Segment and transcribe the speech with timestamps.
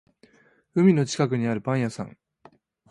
[0.73, 2.17] 海の近くにあるパン屋さん